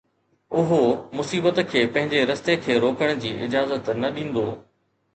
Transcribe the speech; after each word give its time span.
اهو 0.61 0.79
مصيبت 1.19 1.59
کي 1.73 1.85
پنهنجي 1.97 2.23
رستي 2.33 2.57
کي 2.65 2.81
روڪڻ 2.87 3.15
جي 3.27 3.37
اجازت 3.49 3.97
نه 4.03 4.15
ڏيندو. 4.21 4.51